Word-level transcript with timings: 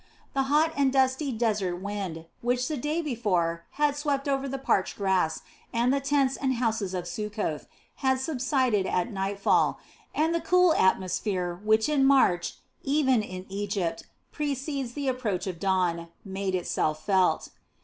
The 0.33 0.41
hot 0.49 0.73
and 0.75 0.91
dusty 0.91 1.31
desert 1.31 1.75
wind, 1.75 2.25
which 2.41 2.67
the 2.67 2.75
day 2.75 3.03
before 3.03 3.65
had 3.73 3.95
swept 3.95 4.27
over 4.27 4.47
the 4.49 4.57
parched 4.57 4.97
grass 4.97 5.43
and 5.71 5.93
the 5.93 5.99
tents 5.99 6.35
and 6.35 6.55
houses 6.55 6.95
of 6.95 7.07
Succoth, 7.07 7.67
had 7.97 8.19
subsided 8.19 8.87
at 8.87 9.11
nightfall; 9.11 9.77
and 10.15 10.33
the 10.33 10.41
cool 10.41 10.73
atmosphere 10.73 11.53
which 11.63 11.87
in 11.87 12.03
March, 12.03 12.55
even 12.81 13.21
in 13.21 13.45
Egypt, 13.49 14.07
precedes 14.31 14.93
the 14.93 15.07
approach 15.07 15.45
of 15.45 15.59
dawn, 15.59 16.07
made 16.25 16.55
itself 16.55 17.05
felt. 17.05 17.49